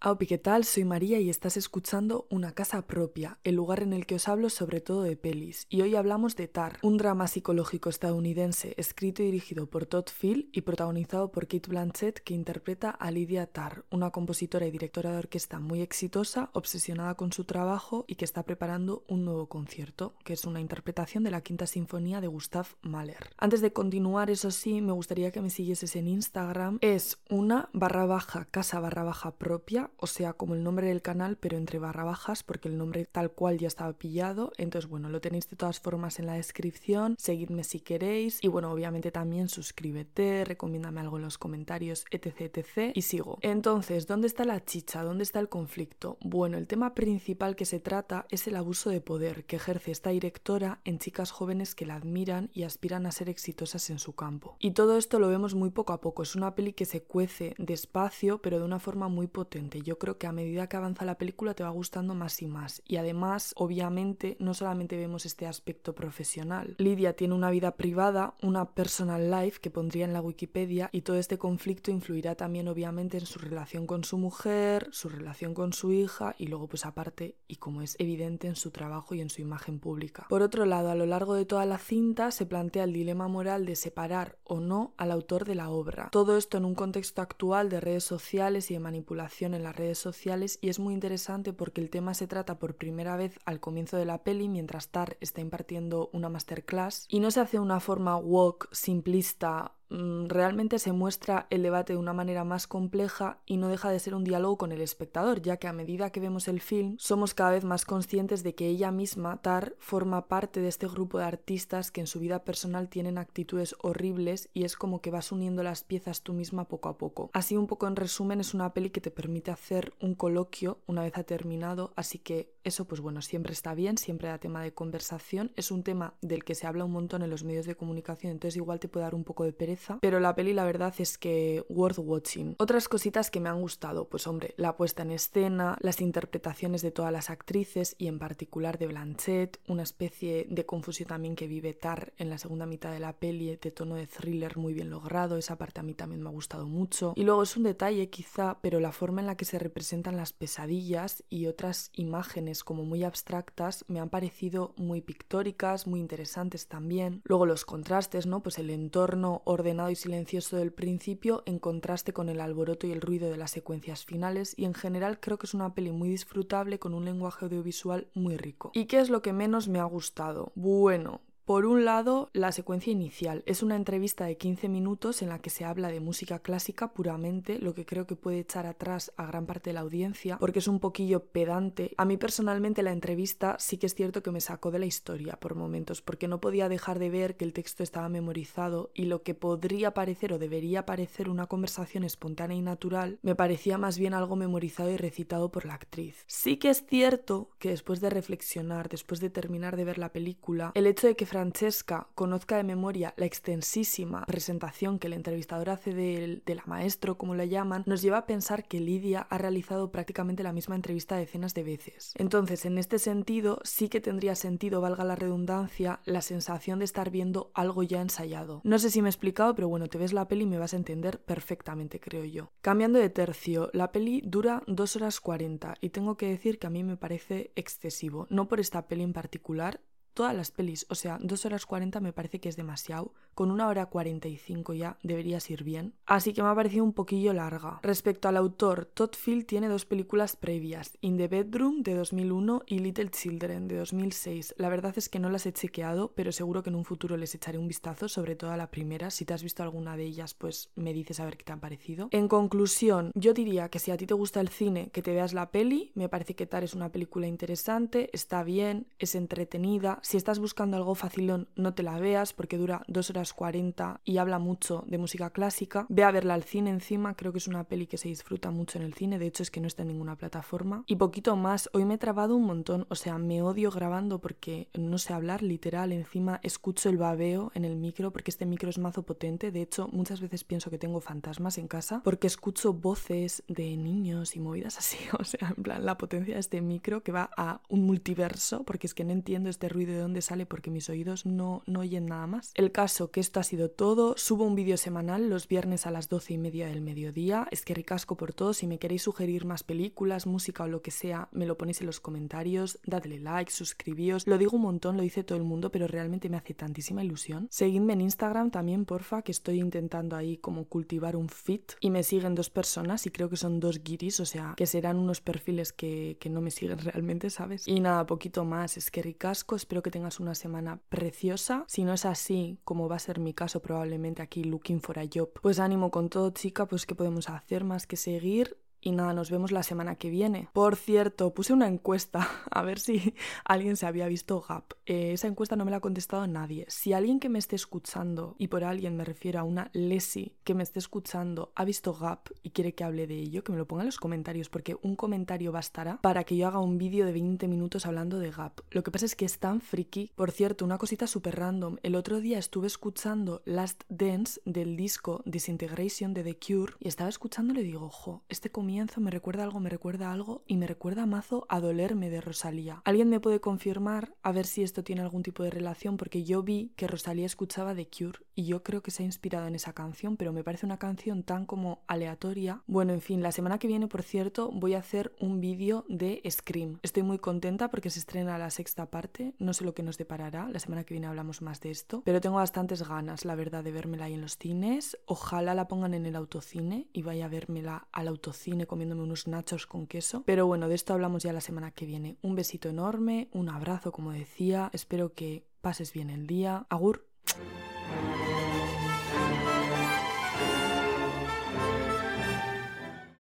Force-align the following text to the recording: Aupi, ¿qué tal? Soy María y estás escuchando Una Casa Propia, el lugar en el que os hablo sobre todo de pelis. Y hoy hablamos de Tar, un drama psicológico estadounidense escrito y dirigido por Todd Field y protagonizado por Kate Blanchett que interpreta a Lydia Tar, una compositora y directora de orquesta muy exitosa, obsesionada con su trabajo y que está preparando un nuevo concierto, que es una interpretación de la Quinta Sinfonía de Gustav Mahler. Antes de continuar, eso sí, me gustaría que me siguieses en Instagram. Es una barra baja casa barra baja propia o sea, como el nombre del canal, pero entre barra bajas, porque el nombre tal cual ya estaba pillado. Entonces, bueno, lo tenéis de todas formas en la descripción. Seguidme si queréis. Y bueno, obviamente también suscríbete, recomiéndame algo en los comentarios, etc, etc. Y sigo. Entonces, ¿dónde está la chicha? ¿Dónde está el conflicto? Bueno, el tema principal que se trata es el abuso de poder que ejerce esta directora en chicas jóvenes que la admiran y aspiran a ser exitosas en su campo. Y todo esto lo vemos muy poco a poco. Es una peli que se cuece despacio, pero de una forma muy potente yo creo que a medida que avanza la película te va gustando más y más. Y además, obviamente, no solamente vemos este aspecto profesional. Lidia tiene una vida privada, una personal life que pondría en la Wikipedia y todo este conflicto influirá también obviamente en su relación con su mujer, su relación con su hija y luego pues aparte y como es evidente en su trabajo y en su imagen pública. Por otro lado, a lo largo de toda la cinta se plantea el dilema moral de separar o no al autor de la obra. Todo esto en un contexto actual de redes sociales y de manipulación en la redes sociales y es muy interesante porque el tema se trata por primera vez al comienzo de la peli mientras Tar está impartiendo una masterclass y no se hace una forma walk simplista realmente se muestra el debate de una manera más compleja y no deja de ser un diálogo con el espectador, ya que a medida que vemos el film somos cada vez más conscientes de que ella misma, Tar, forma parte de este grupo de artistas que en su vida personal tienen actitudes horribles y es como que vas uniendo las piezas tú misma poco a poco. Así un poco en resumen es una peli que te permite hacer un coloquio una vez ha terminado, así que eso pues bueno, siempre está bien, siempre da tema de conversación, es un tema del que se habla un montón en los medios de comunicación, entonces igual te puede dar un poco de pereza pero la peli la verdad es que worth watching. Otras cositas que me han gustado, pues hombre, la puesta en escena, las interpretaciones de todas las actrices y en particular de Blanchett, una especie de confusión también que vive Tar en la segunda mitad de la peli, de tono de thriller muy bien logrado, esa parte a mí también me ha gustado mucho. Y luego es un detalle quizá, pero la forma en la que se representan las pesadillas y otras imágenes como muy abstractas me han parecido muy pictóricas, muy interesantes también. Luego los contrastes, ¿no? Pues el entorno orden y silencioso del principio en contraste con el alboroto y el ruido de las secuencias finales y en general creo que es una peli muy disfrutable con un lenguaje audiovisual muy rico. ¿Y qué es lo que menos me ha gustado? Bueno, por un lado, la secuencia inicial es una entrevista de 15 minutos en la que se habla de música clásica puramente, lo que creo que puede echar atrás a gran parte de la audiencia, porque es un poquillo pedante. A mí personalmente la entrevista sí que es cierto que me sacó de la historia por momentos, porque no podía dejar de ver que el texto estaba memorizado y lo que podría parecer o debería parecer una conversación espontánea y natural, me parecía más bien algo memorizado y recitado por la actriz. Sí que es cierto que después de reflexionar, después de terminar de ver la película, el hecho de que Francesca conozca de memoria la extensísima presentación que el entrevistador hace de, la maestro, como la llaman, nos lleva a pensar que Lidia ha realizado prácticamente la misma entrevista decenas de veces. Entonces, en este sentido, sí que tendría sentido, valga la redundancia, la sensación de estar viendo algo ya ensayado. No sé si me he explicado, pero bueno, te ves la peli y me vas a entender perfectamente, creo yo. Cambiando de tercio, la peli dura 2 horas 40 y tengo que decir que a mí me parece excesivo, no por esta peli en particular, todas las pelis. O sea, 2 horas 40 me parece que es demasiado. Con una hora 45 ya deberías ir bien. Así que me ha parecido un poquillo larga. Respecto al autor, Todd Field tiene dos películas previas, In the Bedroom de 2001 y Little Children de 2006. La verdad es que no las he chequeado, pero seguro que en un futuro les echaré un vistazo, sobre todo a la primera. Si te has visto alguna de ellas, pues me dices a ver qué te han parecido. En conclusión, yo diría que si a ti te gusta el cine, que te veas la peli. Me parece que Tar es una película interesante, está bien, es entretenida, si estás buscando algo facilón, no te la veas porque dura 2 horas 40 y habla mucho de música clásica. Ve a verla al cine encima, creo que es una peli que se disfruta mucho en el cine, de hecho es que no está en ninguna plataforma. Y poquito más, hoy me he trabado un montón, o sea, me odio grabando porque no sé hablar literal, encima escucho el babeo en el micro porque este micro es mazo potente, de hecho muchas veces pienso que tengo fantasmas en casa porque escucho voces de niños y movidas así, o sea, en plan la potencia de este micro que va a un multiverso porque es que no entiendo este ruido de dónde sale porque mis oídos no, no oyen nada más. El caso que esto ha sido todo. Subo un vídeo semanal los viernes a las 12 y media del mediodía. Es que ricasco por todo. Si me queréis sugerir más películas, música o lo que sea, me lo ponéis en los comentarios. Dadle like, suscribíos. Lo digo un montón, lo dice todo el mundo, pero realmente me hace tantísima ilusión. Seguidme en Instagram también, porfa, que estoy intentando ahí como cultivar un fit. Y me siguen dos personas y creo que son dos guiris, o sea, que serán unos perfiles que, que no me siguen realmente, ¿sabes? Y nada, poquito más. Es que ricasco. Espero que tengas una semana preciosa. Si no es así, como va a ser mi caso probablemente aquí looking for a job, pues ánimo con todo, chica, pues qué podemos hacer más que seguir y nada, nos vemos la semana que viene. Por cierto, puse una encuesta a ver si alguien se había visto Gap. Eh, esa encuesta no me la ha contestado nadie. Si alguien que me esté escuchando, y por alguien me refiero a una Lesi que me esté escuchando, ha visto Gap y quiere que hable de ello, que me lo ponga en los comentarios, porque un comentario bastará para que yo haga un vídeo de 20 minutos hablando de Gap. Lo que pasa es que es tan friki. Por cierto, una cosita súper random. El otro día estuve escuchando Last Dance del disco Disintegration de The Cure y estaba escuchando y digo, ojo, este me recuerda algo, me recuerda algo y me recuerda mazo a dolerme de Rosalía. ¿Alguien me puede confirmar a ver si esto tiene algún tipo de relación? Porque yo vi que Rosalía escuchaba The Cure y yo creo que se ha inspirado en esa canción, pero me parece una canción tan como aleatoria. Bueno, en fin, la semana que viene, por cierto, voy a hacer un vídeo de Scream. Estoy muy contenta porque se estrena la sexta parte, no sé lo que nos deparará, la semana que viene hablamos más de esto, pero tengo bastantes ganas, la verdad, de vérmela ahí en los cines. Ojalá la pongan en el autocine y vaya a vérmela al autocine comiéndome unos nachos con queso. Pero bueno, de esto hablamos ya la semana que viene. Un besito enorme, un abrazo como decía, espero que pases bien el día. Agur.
Aupi, 0.00 0.28
¿qué 0.28 0.38
tal? 0.38 0.62
Soy 0.62 0.84
María 0.84 1.18
y 1.18 1.28
estás 1.28 1.56
escuchando 1.56 2.28
Una 2.30 2.52
Casa 2.52 2.86
Propia, 2.86 3.40
el 3.42 3.56
lugar 3.56 3.82
en 3.82 3.92
el 3.92 4.06
que 4.06 4.14
os 4.14 4.28
hablo 4.28 4.48
sobre 4.48 4.80
todo 4.80 5.02
de 5.02 5.16
pelis. 5.16 5.66
Y 5.68 5.82
hoy 5.82 5.96
hablamos 5.96 6.36
de 6.36 6.46
Tar, 6.46 6.78
un 6.82 6.98
drama 6.98 7.26
psicológico 7.26 7.90
estadounidense 7.90 8.74
escrito 8.76 9.24
y 9.24 9.26
dirigido 9.26 9.66
por 9.66 9.86
Todd 9.86 10.04
Field 10.06 10.50
y 10.52 10.60
protagonizado 10.60 11.32
por 11.32 11.48
Kate 11.48 11.68
Blanchett 11.68 12.20
que 12.20 12.32
interpreta 12.32 12.90
a 12.90 13.10
Lydia 13.10 13.46
Tar, 13.46 13.86
una 13.90 14.12
compositora 14.12 14.68
y 14.68 14.70
directora 14.70 15.10
de 15.10 15.18
orquesta 15.18 15.58
muy 15.58 15.80
exitosa, 15.80 16.50
obsesionada 16.52 17.16
con 17.16 17.32
su 17.32 17.42
trabajo 17.42 18.04
y 18.06 18.14
que 18.14 18.24
está 18.24 18.44
preparando 18.44 19.02
un 19.08 19.24
nuevo 19.24 19.48
concierto, 19.48 20.14
que 20.22 20.34
es 20.34 20.44
una 20.44 20.60
interpretación 20.60 21.24
de 21.24 21.32
la 21.32 21.40
Quinta 21.40 21.66
Sinfonía 21.66 22.20
de 22.20 22.28
Gustav 22.28 22.68
Mahler. 22.82 23.30
Antes 23.36 23.60
de 23.62 23.72
continuar, 23.72 24.30
eso 24.30 24.52
sí, 24.52 24.80
me 24.80 24.92
gustaría 24.92 25.32
que 25.32 25.40
me 25.40 25.50
siguieses 25.50 25.96
en 25.96 26.06
Instagram. 26.06 26.78
Es 26.82 27.18
una 27.28 27.68
barra 27.72 28.06
baja 28.06 28.44
casa 28.44 28.78
barra 28.78 29.02
baja 29.02 29.32
propia 29.32 29.87
o 29.96 30.06
sea, 30.06 30.32
como 30.32 30.54
el 30.54 30.62
nombre 30.62 30.88
del 30.88 31.02
canal, 31.02 31.36
pero 31.36 31.56
entre 31.56 31.78
barra 31.78 32.04
bajas, 32.04 32.42
porque 32.42 32.68
el 32.68 32.76
nombre 32.76 33.06
tal 33.06 33.32
cual 33.32 33.58
ya 33.58 33.68
estaba 33.68 33.92
pillado. 33.92 34.52
Entonces, 34.56 34.88
bueno, 34.88 35.08
lo 35.08 35.20
tenéis 35.20 35.48
de 35.48 35.56
todas 35.56 35.80
formas 35.80 36.18
en 36.18 36.26
la 36.26 36.34
descripción. 36.34 37.16
Seguidme 37.18 37.64
si 37.64 37.80
queréis. 37.80 38.42
Y 38.42 38.48
bueno, 38.48 38.70
obviamente 38.70 39.10
también 39.10 39.48
suscríbete, 39.48 40.44
recomiéndame 40.44 41.00
algo 41.00 41.16
en 41.16 41.22
los 41.22 41.38
comentarios, 41.38 42.04
etc, 42.10 42.40
etc. 42.40 42.92
Y 42.94 43.02
sigo. 43.02 43.38
Entonces, 43.40 44.06
¿dónde 44.06 44.26
está 44.26 44.44
la 44.44 44.64
chicha? 44.64 45.02
¿Dónde 45.02 45.22
está 45.22 45.40
el 45.40 45.48
conflicto? 45.48 46.18
Bueno, 46.20 46.58
el 46.58 46.66
tema 46.66 46.94
principal 46.94 47.56
que 47.56 47.64
se 47.64 47.80
trata 47.80 48.26
es 48.30 48.46
el 48.46 48.56
abuso 48.56 48.90
de 48.90 49.00
poder 49.00 49.44
que 49.44 49.56
ejerce 49.56 49.90
esta 49.90 50.10
directora 50.10 50.80
en 50.84 50.98
chicas 50.98 51.30
jóvenes 51.30 51.74
que 51.74 51.86
la 51.86 51.96
admiran 51.96 52.50
y 52.52 52.62
aspiran 52.62 53.06
a 53.06 53.12
ser 53.12 53.28
exitosas 53.28 53.90
en 53.90 53.98
su 53.98 54.14
campo. 54.14 54.56
Y 54.58 54.72
todo 54.72 54.96
esto 54.96 55.18
lo 55.18 55.28
vemos 55.28 55.54
muy 55.54 55.70
poco 55.70 55.92
a 55.92 56.00
poco. 56.00 56.22
Es 56.22 56.36
una 56.36 56.54
peli 56.54 56.72
que 56.72 56.84
se 56.84 57.02
cuece 57.02 57.54
despacio, 57.58 58.40
pero 58.42 58.58
de 58.58 58.64
una 58.64 58.78
forma 58.78 59.08
muy 59.08 59.26
potente 59.26 59.77
yo 59.82 59.98
creo 59.98 60.18
que 60.18 60.26
a 60.26 60.32
medida 60.32 60.68
que 60.68 60.76
avanza 60.76 61.04
la 61.04 61.18
película 61.18 61.54
te 61.54 61.62
va 61.62 61.70
gustando 61.70 62.14
más 62.14 62.40
y 62.42 62.46
más. 62.46 62.82
Y 62.86 62.96
además, 62.96 63.52
obviamente, 63.56 64.36
no 64.40 64.54
solamente 64.54 64.96
vemos 64.96 65.26
este 65.26 65.46
aspecto 65.46 65.94
profesional. 65.94 66.74
Lidia 66.78 67.14
tiene 67.14 67.34
una 67.34 67.50
vida 67.50 67.76
privada, 67.76 68.34
una 68.42 68.72
personal 68.72 69.30
life 69.30 69.60
que 69.60 69.70
pondría 69.70 70.04
en 70.04 70.12
la 70.12 70.20
Wikipedia 70.20 70.88
y 70.92 71.02
todo 71.02 71.16
este 71.16 71.38
conflicto 71.38 71.90
influirá 71.90 72.34
también 72.34 72.68
obviamente 72.68 73.18
en 73.18 73.26
su 73.26 73.38
relación 73.38 73.86
con 73.86 74.04
su 74.04 74.18
mujer, 74.18 74.88
su 74.92 75.08
relación 75.08 75.54
con 75.54 75.72
su 75.72 75.92
hija 75.92 76.34
y 76.38 76.46
luego 76.46 76.68
pues 76.68 76.86
aparte 76.86 77.36
y 77.46 77.56
como 77.56 77.82
es 77.82 77.96
evidente 77.98 78.46
en 78.46 78.56
su 78.56 78.70
trabajo 78.70 79.14
y 79.14 79.20
en 79.20 79.30
su 79.30 79.40
imagen 79.40 79.78
pública. 79.78 80.26
Por 80.28 80.42
otro 80.42 80.66
lado, 80.66 80.90
a 80.90 80.94
lo 80.94 81.06
largo 81.06 81.34
de 81.34 81.44
toda 81.44 81.66
la 81.66 81.78
cinta 81.78 82.30
se 82.30 82.46
plantea 82.46 82.84
el 82.84 82.92
dilema 82.92 83.28
moral 83.28 83.66
de 83.66 83.76
separar 83.76 84.38
o 84.44 84.60
no 84.60 84.94
al 84.96 85.10
autor 85.10 85.44
de 85.44 85.54
la 85.54 85.70
obra. 85.70 86.08
Todo 86.10 86.36
esto 86.36 86.58
en 86.58 86.64
un 86.64 86.74
contexto 86.74 87.22
actual 87.22 87.68
de 87.68 87.80
redes 87.80 88.04
sociales 88.04 88.70
y 88.70 88.74
de 88.74 88.80
manipulación 88.80 89.54
en 89.54 89.62
la 89.62 89.67
redes 89.76 89.98
sociales 89.98 90.58
y 90.60 90.68
es 90.68 90.78
muy 90.78 90.94
interesante 90.94 91.52
porque 91.52 91.80
el 91.80 91.90
tema 91.90 92.14
se 92.14 92.26
trata 92.26 92.58
por 92.58 92.76
primera 92.76 93.16
vez 93.16 93.38
al 93.44 93.60
comienzo 93.60 93.96
de 93.96 94.04
la 94.04 94.22
peli 94.22 94.48
mientras 94.48 94.88
Tar 94.88 95.16
está 95.20 95.40
impartiendo 95.40 96.10
una 96.12 96.28
masterclass 96.28 97.06
y 97.08 97.20
no 97.20 97.30
se 97.30 97.40
hace 97.40 97.58
una 97.58 97.80
forma 97.80 98.16
walk 98.16 98.68
simplista 98.72 99.74
realmente 99.90 100.78
se 100.78 100.92
muestra 100.92 101.46
el 101.50 101.62
debate 101.62 101.94
de 101.94 101.98
una 101.98 102.12
manera 102.12 102.44
más 102.44 102.66
compleja 102.66 103.38
y 103.46 103.56
no 103.56 103.68
deja 103.68 103.90
de 103.90 103.98
ser 103.98 104.14
un 104.14 104.24
diálogo 104.24 104.58
con 104.58 104.72
el 104.72 104.80
espectador, 104.80 105.40
ya 105.40 105.56
que 105.56 105.68
a 105.68 105.72
medida 105.72 106.10
que 106.10 106.20
vemos 106.20 106.48
el 106.48 106.60
film 106.60 106.96
somos 106.98 107.34
cada 107.34 107.52
vez 107.52 107.64
más 107.64 107.84
conscientes 107.84 108.42
de 108.42 108.54
que 108.54 108.66
ella 108.66 108.90
misma, 108.90 109.40
Tar, 109.42 109.74
forma 109.78 110.28
parte 110.28 110.60
de 110.60 110.68
este 110.68 110.86
grupo 110.86 111.18
de 111.18 111.24
artistas 111.24 111.90
que 111.90 112.00
en 112.00 112.06
su 112.06 112.20
vida 112.20 112.44
personal 112.44 112.88
tienen 112.88 113.18
actitudes 113.18 113.74
horribles 113.82 114.50
y 114.52 114.64
es 114.64 114.76
como 114.76 115.00
que 115.00 115.10
vas 115.10 115.32
uniendo 115.32 115.62
las 115.62 115.84
piezas 115.84 116.22
tú 116.22 116.32
misma 116.32 116.68
poco 116.68 116.88
a 116.88 116.98
poco. 116.98 117.30
Así 117.32 117.56
un 117.56 117.66
poco 117.66 117.86
en 117.86 117.96
resumen 117.96 118.40
es 118.40 118.54
una 118.54 118.74
peli 118.74 118.90
que 118.90 119.00
te 119.00 119.10
permite 119.10 119.50
hacer 119.50 119.92
un 120.00 120.14
coloquio 120.14 120.78
una 120.86 121.02
vez 121.02 121.16
ha 121.16 121.24
terminado, 121.24 121.92
así 121.96 122.18
que 122.18 122.52
eso 122.68 122.84
pues 122.86 123.00
bueno, 123.00 123.22
siempre 123.22 123.52
está 123.52 123.74
bien, 123.74 123.98
siempre 123.98 124.28
da 124.28 124.38
tema 124.38 124.62
de 124.62 124.72
conversación, 124.72 125.52
es 125.56 125.70
un 125.70 125.82
tema 125.82 126.14
del 126.22 126.44
que 126.44 126.54
se 126.54 126.66
habla 126.66 126.84
un 126.84 126.92
montón 126.92 127.22
en 127.22 127.30
los 127.30 127.44
medios 127.44 127.66
de 127.66 127.74
comunicación, 127.74 128.32
entonces 128.32 128.56
igual 128.56 128.80
te 128.80 128.88
puede 128.88 129.04
dar 129.04 129.14
un 129.14 129.24
poco 129.24 129.44
de 129.44 129.52
pereza 129.52 129.98
pero 130.00 130.20
la 130.20 130.34
peli 130.34 130.54
la 130.54 130.64
verdad 130.64 130.94
es 130.98 131.18
que 131.18 131.64
worth 131.68 131.98
watching. 131.98 132.56
Otras 132.58 132.88
cositas 132.88 133.30
que 133.30 133.40
me 133.40 133.48
han 133.48 133.60
gustado, 133.60 134.08
pues 134.08 134.26
hombre, 134.26 134.54
la 134.56 134.76
puesta 134.76 135.02
en 135.02 135.10
escena, 135.10 135.76
las 135.80 136.00
interpretaciones 136.00 136.82
de 136.82 136.90
todas 136.90 137.12
las 137.12 137.30
actrices 137.30 137.94
y 137.98 138.06
en 138.06 138.18
particular 138.18 138.78
de 138.78 138.86
Blanchett, 138.86 139.60
una 139.68 139.82
especie 139.82 140.46
de 140.48 140.66
confusión 140.66 141.08
también 141.08 141.36
que 141.36 141.46
vive 141.46 141.74
Tar 141.74 142.12
en 142.16 142.30
la 142.30 142.38
segunda 142.38 142.66
mitad 142.66 142.92
de 142.92 143.00
la 143.00 143.18
peli, 143.18 143.56
de 143.56 143.70
tono 143.70 143.94
de 143.94 144.06
thriller 144.06 144.56
muy 144.56 144.74
bien 144.74 144.90
logrado, 144.90 145.36
esa 145.36 145.56
parte 145.56 145.80
a 145.80 145.82
mí 145.82 145.94
también 145.94 146.22
me 146.22 146.28
ha 146.28 146.32
gustado 146.32 146.66
mucho. 146.66 147.12
Y 147.16 147.24
luego 147.24 147.42
es 147.42 147.56
un 147.56 147.62
detalle 147.62 148.10
quizá, 148.10 148.58
pero 148.60 148.80
la 148.80 148.92
forma 148.92 149.20
en 149.20 149.26
la 149.26 149.36
que 149.36 149.44
se 149.44 149.58
representan 149.58 150.16
las 150.16 150.32
pesadillas 150.32 151.24
y 151.28 151.46
otras 151.46 151.90
imágenes 151.94 152.57
como 152.64 152.84
muy 152.84 153.04
abstractas 153.04 153.84
me 153.88 154.00
han 154.00 154.08
parecido 154.10 154.74
muy 154.76 155.00
pictóricas, 155.00 155.86
muy 155.86 156.00
interesantes 156.00 156.66
también. 156.66 157.22
Luego 157.24 157.46
los 157.46 157.64
contrastes, 157.64 158.26
¿no? 158.26 158.42
Pues 158.42 158.58
el 158.58 158.70
entorno 158.70 159.42
orden 159.44 159.78
y 159.90 159.94
silencioso 159.94 160.56
del 160.56 160.72
principio 160.72 161.42
en 161.46 161.58
contraste 161.58 162.12
con 162.12 162.28
el 162.28 162.40
alboroto 162.40 162.86
y 162.86 162.92
el 162.92 163.00
ruido 163.00 163.30
de 163.30 163.36
las 163.36 163.52
secuencias 163.52 164.04
finales 164.04 164.54
y 164.56 164.64
en 164.64 164.74
general 164.74 165.20
creo 165.20 165.38
que 165.38 165.46
es 165.46 165.54
una 165.54 165.74
peli 165.74 165.92
muy 165.92 166.08
disfrutable 166.08 166.78
con 166.78 166.94
un 166.94 167.04
lenguaje 167.04 167.44
audiovisual 167.44 168.08
muy 168.14 168.36
rico. 168.36 168.72
¿Y 168.74 168.86
qué 168.86 168.98
es 168.98 169.08
lo 169.08 169.22
que 169.22 169.32
menos 169.32 169.68
me 169.68 169.78
ha 169.78 169.84
gustado? 169.84 170.52
Bueno, 170.54 171.20
por 171.48 171.64
un 171.64 171.86
lado, 171.86 172.28
la 172.34 172.52
secuencia 172.52 172.92
inicial 172.92 173.42
es 173.46 173.62
una 173.62 173.74
entrevista 173.74 174.26
de 174.26 174.36
15 174.36 174.68
minutos 174.68 175.22
en 175.22 175.30
la 175.30 175.38
que 175.38 175.48
se 175.48 175.64
habla 175.64 175.88
de 175.88 175.98
música 175.98 176.40
clásica 176.40 176.92
puramente, 176.92 177.58
lo 177.58 177.72
que 177.72 177.86
creo 177.86 178.06
que 178.06 178.16
puede 178.16 178.40
echar 178.40 178.66
atrás 178.66 179.14
a 179.16 179.24
gran 179.24 179.46
parte 179.46 179.70
de 179.70 179.72
la 179.74 179.80
audiencia, 179.80 180.36
porque 180.36 180.58
es 180.58 180.68
un 180.68 180.78
poquillo 180.78 181.24
pedante. 181.24 181.94
A 181.96 182.04
mí 182.04 182.18
personalmente 182.18 182.82
la 182.82 182.92
entrevista 182.92 183.56
sí 183.58 183.78
que 183.78 183.86
es 183.86 183.94
cierto 183.94 184.22
que 184.22 184.30
me 184.30 184.42
sacó 184.42 184.70
de 184.70 184.78
la 184.78 184.84
historia 184.84 185.40
por 185.40 185.54
momentos, 185.54 186.02
porque 186.02 186.28
no 186.28 186.38
podía 186.38 186.68
dejar 186.68 186.98
de 186.98 187.08
ver 187.08 187.38
que 187.38 187.46
el 187.46 187.54
texto 187.54 187.82
estaba 187.82 188.10
memorizado 188.10 188.90
y 188.92 189.06
lo 189.06 189.22
que 189.22 189.32
podría 189.32 189.94
parecer 189.94 190.34
o 190.34 190.38
debería 190.38 190.84
parecer 190.84 191.30
una 191.30 191.46
conversación 191.46 192.04
espontánea 192.04 192.58
y 192.58 192.60
natural, 192.60 193.20
me 193.22 193.34
parecía 193.34 193.78
más 193.78 193.98
bien 193.98 194.12
algo 194.12 194.36
memorizado 194.36 194.90
y 194.90 194.98
recitado 194.98 195.50
por 195.50 195.64
la 195.64 195.72
actriz. 195.72 196.24
Sí 196.26 196.58
que 196.58 196.68
es 196.68 196.84
cierto 196.86 197.48
que 197.58 197.70
después 197.70 198.02
de 198.02 198.10
reflexionar, 198.10 198.90
después 198.90 199.18
de 199.20 199.30
terminar 199.30 199.78
de 199.78 199.86
ver 199.86 199.96
la 199.96 200.12
película, 200.12 200.72
el 200.74 200.86
hecho 200.86 201.06
de 201.06 201.16
que 201.16 201.24
Francesca 201.38 202.08
conozca 202.16 202.56
de 202.56 202.64
memoria 202.64 203.14
la 203.16 203.24
extensísima 203.24 204.26
presentación 204.26 204.98
que 204.98 205.06
el 205.06 205.12
entrevistador 205.12 205.70
hace 205.70 205.94
de, 205.94 206.42
la 206.52 206.64
maestro, 206.66 207.16
como 207.16 207.36
la 207.36 207.44
llaman, 207.44 207.84
nos 207.86 208.02
lleva 208.02 208.18
a 208.18 208.26
pensar 208.26 208.66
que 208.66 208.80
Lidia 208.80 209.20
ha 209.20 209.38
realizado 209.38 209.92
prácticamente 209.92 210.42
la 210.42 210.52
misma 210.52 210.74
entrevista 210.74 211.16
decenas 211.16 211.54
de 211.54 211.62
veces. 211.62 212.12
Entonces, 212.16 212.66
en 212.66 212.76
este 212.76 212.98
sentido, 212.98 213.60
sí 213.62 213.88
que 213.88 214.00
tendría 214.00 214.34
sentido, 214.34 214.80
valga 214.80 215.04
la 215.04 215.14
redundancia, 215.14 216.00
la 216.06 216.22
sensación 216.22 216.80
de 216.80 216.86
estar 216.86 217.10
viendo 217.10 217.52
algo 217.54 217.84
ya 217.84 218.00
ensayado. 218.00 218.60
No 218.64 218.80
sé 218.80 218.90
si 218.90 219.00
me 219.00 219.08
he 219.08 219.10
explicado, 219.10 219.54
pero 219.54 219.68
bueno, 219.68 219.86
te 219.86 219.96
ves 219.96 220.12
la 220.12 220.26
peli 220.26 220.42
y 220.42 220.46
me 220.46 220.58
vas 220.58 220.74
a 220.74 220.78
entender 220.78 221.20
perfectamente, 221.20 222.00
creo 222.00 222.24
yo. 222.24 222.50
Cambiando 222.62 222.98
de 222.98 223.10
tercio, 223.10 223.70
la 223.74 223.92
peli 223.92 224.22
dura 224.24 224.64
2 224.66 224.96
horas 224.96 225.20
40 225.20 225.76
y 225.80 225.90
tengo 225.90 226.16
que 226.16 226.30
decir 226.30 226.58
que 226.58 226.66
a 226.66 226.70
mí 226.70 226.82
me 226.82 226.96
parece 226.96 227.52
excesivo, 227.54 228.26
no 228.28 228.48
por 228.48 228.58
esta 228.58 228.88
peli 228.88 229.04
en 229.04 229.12
particular, 229.12 229.80
todas 230.14 230.34
las 230.34 230.50
pelis. 230.50 230.86
O 230.88 230.94
sea, 230.94 231.18
2 231.20 231.46
horas 231.46 231.66
40 231.66 232.00
me 232.00 232.12
parece 232.12 232.40
que 232.40 232.48
es 232.48 232.56
demasiado. 232.56 233.14
Con 233.34 233.50
una 233.50 233.68
hora 233.68 233.86
45 233.86 234.74
ya 234.74 234.98
deberías 235.02 235.48
ir 235.50 235.62
bien. 235.62 235.94
Así 236.06 236.32
que 236.32 236.42
me 236.42 236.48
ha 236.48 236.54
parecido 236.54 236.84
un 236.84 236.92
poquillo 236.92 237.32
larga. 237.32 237.78
Respecto 237.82 238.28
al 238.28 238.36
autor, 238.36 238.86
Todd 238.86 239.14
Field 239.14 239.46
tiene 239.46 239.68
dos 239.68 239.84
películas 239.84 240.34
previas, 240.34 240.98
In 241.00 241.16
the 241.16 241.28
Bedroom 241.28 241.82
de 241.82 241.94
2001 241.94 242.62
y 242.66 242.80
Little 242.80 243.10
Children 243.10 243.68
de 243.68 243.76
2006. 243.76 244.54
La 244.58 244.68
verdad 244.68 244.94
es 244.96 245.08
que 245.08 245.20
no 245.20 245.30
las 245.30 245.46
he 245.46 245.52
chequeado, 245.52 246.12
pero 246.14 246.32
seguro 246.32 246.62
que 246.62 246.70
en 246.70 246.76
un 246.76 246.84
futuro 246.84 247.16
les 247.16 247.34
echaré 247.34 247.58
un 247.58 247.68
vistazo, 247.68 248.08
sobre 248.08 248.34
todo 248.34 248.50
a 248.50 248.56
la 248.56 248.70
primera. 248.70 249.10
Si 249.10 249.24
te 249.24 249.34
has 249.34 249.42
visto 249.42 249.62
alguna 249.62 249.96
de 249.96 250.04
ellas, 250.04 250.34
pues 250.34 250.70
me 250.74 250.92
dices 250.92 251.20
a 251.20 251.24
ver 251.24 251.36
qué 251.36 251.44
te 251.44 251.52
han 251.52 251.60
parecido. 251.60 252.08
En 252.10 252.28
conclusión, 252.28 253.12
yo 253.14 253.34
diría 253.34 253.68
que 253.68 253.78
si 253.78 253.90
a 253.90 253.96
ti 253.96 254.06
te 254.06 254.14
gusta 254.14 254.40
el 254.40 254.48
cine, 254.48 254.90
que 254.90 255.02
te 255.02 255.12
veas 255.12 255.32
la 255.32 255.50
peli. 255.50 255.92
Me 255.94 256.08
parece 256.08 256.34
que 256.34 256.46
Tar 256.46 256.64
es 256.64 256.74
una 256.74 256.90
película 256.90 257.26
interesante, 257.26 258.10
está 258.12 258.42
bien, 258.42 258.86
es 258.98 259.14
entretenida, 259.14 259.97
si 260.02 260.16
estás 260.16 260.38
buscando 260.38 260.76
algo 260.76 260.94
facilón, 260.94 261.48
no 261.56 261.74
te 261.74 261.82
la 261.82 261.98
veas 261.98 262.32
porque 262.32 262.58
dura 262.58 262.82
2 262.88 263.10
horas 263.10 263.32
40 263.32 264.00
y 264.04 264.18
habla 264.18 264.38
mucho 264.38 264.84
de 264.86 264.98
música 264.98 265.30
clásica. 265.30 265.86
Ve 265.88 266.04
a 266.04 266.10
verla 266.10 266.34
al 266.34 266.44
cine 266.44 266.70
encima, 266.70 267.14
creo 267.14 267.32
que 267.32 267.38
es 267.38 267.48
una 267.48 267.64
peli 267.64 267.86
que 267.86 267.98
se 267.98 268.08
disfruta 268.08 268.50
mucho 268.50 268.78
en 268.78 268.84
el 268.84 268.94
cine, 268.94 269.18
de 269.18 269.26
hecho 269.26 269.42
es 269.42 269.50
que 269.50 269.60
no 269.60 269.66
está 269.66 269.82
en 269.82 269.88
ninguna 269.88 270.16
plataforma. 270.16 270.84
Y 270.86 270.96
poquito 270.96 271.36
más, 271.36 271.68
hoy 271.72 271.84
me 271.84 271.94
he 271.94 271.98
trabado 271.98 272.36
un 272.36 272.44
montón, 272.44 272.86
o 272.88 272.94
sea, 272.94 273.18
me 273.18 273.42
odio 273.42 273.70
grabando 273.70 274.20
porque 274.20 274.68
no 274.74 274.98
sé 274.98 275.12
hablar 275.12 275.42
literal, 275.42 275.92
encima 275.92 276.40
escucho 276.42 276.88
el 276.88 276.98
babeo 276.98 277.50
en 277.54 277.64
el 277.64 277.76
micro 277.76 278.12
porque 278.12 278.30
este 278.30 278.46
micro 278.46 278.70
es 278.70 278.78
mazo 278.78 279.02
potente, 279.02 279.50
de 279.50 279.62
hecho 279.62 279.88
muchas 279.92 280.20
veces 280.20 280.44
pienso 280.44 280.70
que 280.70 280.78
tengo 280.78 281.00
fantasmas 281.00 281.58
en 281.58 281.68
casa 281.68 282.02
porque 282.04 282.26
escucho 282.26 282.72
voces 282.72 283.42
de 283.48 283.76
niños 283.76 284.36
y 284.36 284.40
movidas 284.40 284.78
así, 284.78 284.98
o 285.18 285.24
sea, 285.24 285.54
en 285.56 285.62
plan 285.62 285.84
la 285.84 285.98
potencia 285.98 286.34
de 286.34 286.40
este 286.40 286.60
micro 286.60 287.02
que 287.02 287.12
va 287.12 287.30
a 287.36 287.60
un 287.68 287.84
multiverso 287.84 288.64
porque 288.64 288.86
es 288.86 288.94
que 288.94 289.04
no 289.04 289.12
entiendo 289.12 289.50
este 289.50 289.68
ruido 289.68 289.87
de 289.88 289.98
dónde 289.98 290.22
sale 290.22 290.46
porque 290.46 290.70
mis 290.70 290.88
oídos 290.88 291.26
no, 291.26 291.62
no 291.66 291.80
oyen 291.80 292.06
nada 292.06 292.26
más. 292.26 292.52
El 292.54 292.72
caso 292.72 293.10
que 293.10 293.20
esto 293.20 293.40
ha 293.40 293.42
sido 293.42 293.70
todo. 293.70 294.14
Subo 294.16 294.44
un 294.44 294.54
vídeo 294.54 294.76
semanal 294.76 295.28
los 295.28 295.48
viernes 295.48 295.86
a 295.86 295.90
las 295.90 296.08
12 296.08 296.34
y 296.34 296.38
media 296.38 296.66
del 296.68 296.80
mediodía. 296.80 297.48
Es 297.50 297.64
que 297.64 297.74
ricasco 297.74 298.16
por 298.16 298.32
todo. 298.32 298.52
Si 298.52 298.66
me 298.66 298.78
queréis 298.78 299.02
sugerir 299.02 299.44
más 299.44 299.62
películas, 299.62 300.26
música 300.26 300.64
o 300.64 300.68
lo 300.68 300.82
que 300.82 300.90
sea, 300.90 301.28
me 301.32 301.46
lo 301.46 301.56
ponéis 301.56 301.80
en 301.80 301.86
los 301.86 302.00
comentarios. 302.00 302.78
Dadle 302.84 303.18
like, 303.18 303.50
suscribíos. 303.50 304.26
Lo 304.26 304.38
digo 304.38 304.56
un 304.56 304.62
montón, 304.62 304.96
lo 304.96 305.02
dice 305.02 305.24
todo 305.24 305.38
el 305.38 305.44
mundo, 305.44 305.70
pero 305.70 305.86
realmente 305.86 306.28
me 306.28 306.36
hace 306.36 306.54
tantísima 306.54 307.04
ilusión. 307.04 307.48
Seguidme 307.50 307.94
en 307.94 308.02
Instagram 308.02 308.50
también, 308.50 308.84
porfa, 308.84 309.22
que 309.22 309.32
estoy 309.32 309.60
intentando 309.60 310.16
ahí 310.16 310.36
como 310.36 310.64
cultivar 310.64 311.16
un 311.16 311.28
fit. 311.28 311.72
Y 311.80 311.90
me 311.90 312.02
siguen 312.02 312.34
dos 312.34 312.50
personas 312.50 313.06
y 313.06 313.10
creo 313.10 313.28
que 313.28 313.36
son 313.36 313.60
dos 313.60 313.82
guiris, 313.82 314.20
o 314.20 314.26
sea, 314.26 314.54
que 314.56 314.66
serán 314.66 314.96
unos 314.98 315.20
perfiles 315.20 315.72
que, 315.72 316.16
que 316.20 316.30
no 316.30 316.40
me 316.40 316.50
siguen 316.50 316.78
realmente, 316.78 317.30
¿sabes? 317.30 317.66
Y 317.66 317.80
nada, 317.80 318.06
poquito 318.06 318.44
más. 318.44 318.76
Es 318.76 318.90
que 318.90 319.02
ricasco. 319.02 319.56
Espero 319.56 319.77
que 319.82 319.90
tengas 319.90 320.20
una 320.20 320.34
semana 320.34 320.80
preciosa. 320.88 321.64
Si 321.68 321.84
no 321.84 321.92
es 321.92 322.04
así, 322.04 322.58
como 322.64 322.88
va 322.88 322.96
a 322.96 323.00
ser 323.00 323.20
mi 323.20 323.34
caso 323.34 323.60
probablemente 323.60 324.22
aquí 324.22 324.44
looking 324.44 324.80
for 324.80 324.98
a 324.98 325.04
job, 325.12 325.30
pues 325.42 325.58
ánimo 325.58 325.90
con 325.90 326.08
todo, 326.08 326.30
chica, 326.30 326.66
pues 326.66 326.86
qué 326.86 326.94
podemos 326.94 327.28
hacer 327.28 327.64
más 327.64 327.86
que 327.86 327.96
seguir 327.96 328.58
y 328.80 328.92
nada, 328.92 329.12
nos 329.12 329.30
vemos 329.30 329.52
la 329.52 329.62
semana 329.62 329.96
que 329.96 330.10
viene. 330.10 330.48
Por 330.52 330.76
cierto, 330.76 331.34
puse 331.34 331.52
una 331.52 331.68
encuesta 331.68 332.28
a 332.50 332.62
ver 332.62 332.78
si 332.78 333.14
alguien 333.44 333.76
se 333.76 333.86
había 333.86 334.06
visto 334.08 334.44
Gap. 334.48 334.74
Eh, 334.86 335.12
esa 335.12 335.26
encuesta 335.26 335.56
no 335.56 335.64
me 335.64 335.70
la 335.70 335.78
ha 335.78 335.80
contestado 335.80 336.26
nadie. 336.26 336.64
Si 336.68 336.92
alguien 336.92 337.20
que 337.20 337.28
me 337.28 337.38
esté 337.38 337.56
escuchando, 337.56 338.34
y 338.38 338.48
por 338.48 338.64
alguien 338.64 338.96
me 338.96 339.04
refiero 339.04 339.40
a 339.40 339.42
una 339.42 339.70
Lesi 339.72 340.34
que 340.44 340.54
me 340.54 340.62
esté 340.62 340.78
escuchando, 340.78 341.52
ha 341.54 341.64
visto 341.64 341.92
Gap 341.92 342.28
y 342.42 342.50
quiere 342.50 342.74
que 342.74 342.84
hable 342.84 343.06
de 343.06 343.16
ello, 343.16 343.44
que 343.44 343.52
me 343.52 343.58
lo 343.58 343.66
ponga 343.66 343.82
en 343.82 343.88
los 343.88 343.98
comentarios, 343.98 344.48
porque 344.48 344.76
un 344.82 344.96
comentario 344.96 345.52
bastará 345.52 346.00
para 346.00 346.24
que 346.24 346.36
yo 346.36 346.46
haga 346.46 346.60
un 346.60 346.78
vídeo 346.78 347.06
de 347.06 347.12
20 347.12 347.48
minutos 347.48 347.86
hablando 347.86 348.18
de 348.18 348.30
Gap. 348.30 348.60
Lo 348.70 348.82
que 348.82 348.90
pasa 348.90 349.06
es 349.06 349.16
que 349.16 349.24
es 349.24 349.38
tan 349.38 349.60
friki. 349.60 350.12
Por 350.14 350.30
cierto, 350.30 350.64
una 350.64 350.78
cosita 350.78 351.06
súper 351.06 351.36
random. 351.36 351.76
El 351.82 351.94
otro 351.94 352.20
día 352.20 352.38
estuve 352.38 352.66
escuchando 352.66 353.42
Last 353.44 353.82
Dance 353.88 354.40
del 354.44 354.76
disco 354.76 355.22
Disintegration 355.24 356.14
de 356.14 356.24
The 356.24 356.38
Cure 356.38 356.74
y 356.80 356.88
estaba 356.88 357.10
escuchando 357.10 357.58
y 357.58 357.62
digo, 357.62 357.86
ojo, 357.86 358.22
este 358.28 358.50
me 358.68 359.10
recuerda 359.10 359.44
algo, 359.44 359.60
me 359.60 359.70
recuerda 359.70 360.12
algo 360.12 360.42
y 360.46 360.58
me 360.58 360.66
recuerda 360.66 361.06
mazo 361.06 361.46
a 361.48 361.58
dolerme 361.58 362.10
de 362.10 362.20
Rosalía. 362.20 362.82
¿Alguien 362.84 363.08
me 363.08 363.18
puede 363.18 363.40
confirmar 363.40 364.14
a 364.22 364.30
ver 364.30 364.44
si 364.44 364.62
esto 364.62 364.84
tiene 364.84 365.00
algún 365.00 365.22
tipo 365.22 365.42
de 365.42 365.50
relación? 365.50 365.96
Porque 365.96 366.22
yo 366.22 366.42
vi 366.42 366.72
que 366.76 366.86
Rosalía 366.86 367.24
escuchaba 367.24 367.74
The 367.74 367.88
Cure 367.88 368.18
y 368.38 368.44
yo 368.44 368.62
creo 368.62 368.84
que 368.84 368.92
se 368.92 369.02
ha 369.02 369.06
inspirado 369.06 369.48
en 369.48 369.56
esa 369.56 369.72
canción, 369.72 370.16
pero 370.16 370.32
me 370.32 370.44
parece 370.44 370.64
una 370.64 370.78
canción 370.78 371.24
tan 371.24 371.44
como 371.44 371.82
aleatoria. 371.88 372.62
Bueno, 372.68 372.92
en 372.92 373.00
fin, 373.00 373.20
la 373.20 373.32
semana 373.32 373.58
que 373.58 373.66
viene, 373.66 373.88
por 373.88 374.04
cierto, 374.04 374.52
voy 374.52 374.74
a 374.74 374.78
hacer 374.78 375.12
un 375.18 375.40
vídeo 375.40 375.84
de 375.88 376.22
Scream. 376.30 376.78
Estoy 376.84 377.02
muy 377.02 377.18
contenta 377.18 377.68
porque 377.68 377.90
se 377.90 377.98
estrena 377.98 378.38
la 378.38 378.50
sexta 378.50 378.86
parte, 378.92 379.34
no 379.40 379.54
sé 379.54 379.64
lo 379.64 379.74
que 379.74 379.82
nos 379.82 379.98
deparará, 379.98 380.48
la 380.50 380.60
semana 380.60 380.84
que 380.84 380.94
viene 380.94 381.08
hablamos 381.08 381.42
más 381.42 381.60
de 381.60 381.72
esto, 381.72 382.02
pero 382.04 382.20
tengo 382.20 382.36
bastantes 382.36 382.88
ganas, 382.88 383.24
la 383.24 383.34
verdad, 383.34 383.64
de 383.64 383.72
vérmela 383.72 384.04
ahí 384.04 384.14
en 384.14 384.20
los 384.20 384.38
cines. 384.38 384.96
Ojalá 385.06 385.52
la 385.56 385.66
pongan 385.66 385.92
en 385.92 386.06
el 386.06 386.14
autocine 386.14 386.86
y 386.92 387.02
vaya 387.02 387.24
a 387.24 387.28
vérmela 387.28 387.88
al 387.90 388.06
autocine 388.06 388.68
comiéndome 388.68 389.02
unos 389.02 389.26
nachos 389.26 389.66
con 389.66 389.88
queso. 389.88 390.22
Pero 390.26 390.46
bueno, 390.46 390.68
de 390.68 390.76
esto 390.76 390.92
hablamos 390.92 391.24
ya 391.24 391.32
la 391.32 391.40
semana 391.40 391.72
que 391.72 391.86
viene. 391.86 392.18
Un 392.22 392.36
besito 392.36 392.68
enorme, 392.68 393.30
un 393.32 393.48
abrazo 393.48 393.90
como 393.90 394.12
decía, 394.12 394.70
espero 394.72 395.12
que 395.12 395.44
pases 395.60 395.92
bien 395.92 396.08
el 396.08 396.28
día. 396.28 396.68
Agur. 396.70 397.04